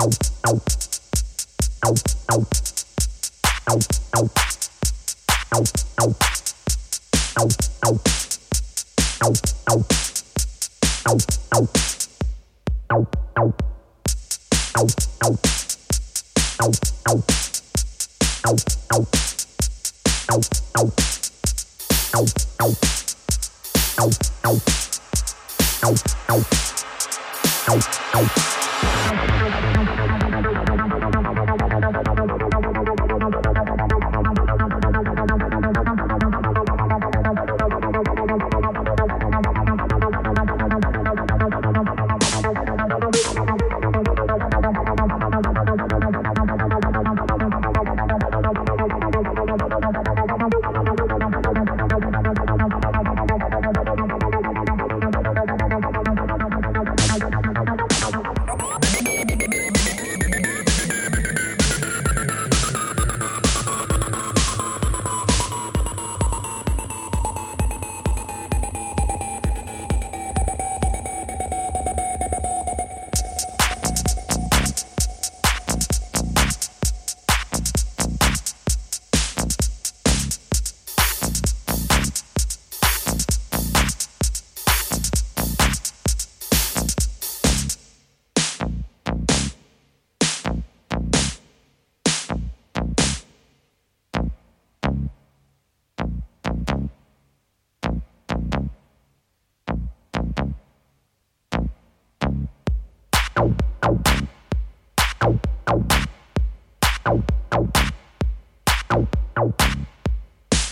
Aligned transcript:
out 0.00 0.34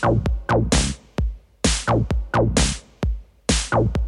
Ow, 0.04 0.18
ow, 0.50 0.64
ow, 1.86 2.04
ow, 2.34 2.48
ow. 3.72 4.01